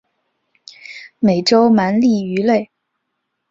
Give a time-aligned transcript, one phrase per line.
[1.19, 2.71] 美洲鳗鲡鱼类。